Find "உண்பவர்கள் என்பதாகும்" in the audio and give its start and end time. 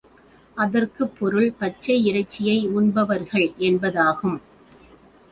2.67-4.39